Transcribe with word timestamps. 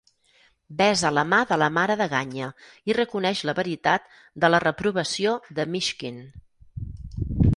Besa 0.77 1.09
la 1.17 1.23
mà 1.33 1.41
de 1.51 1.57
la 1.63 1.67
mare 1.75 1.97
de 1.99 2.07
Ganya 2.13 2.47
i 2.91 2.95
reconeix 2.99 3.43
la 3.49 3.55
veritat 3.61 4.09
de 4.45 4.51
la 4.55 4.63
reprovació 4.65 5.35
de 5.59 5.67
Myshkin. 5.75 6.19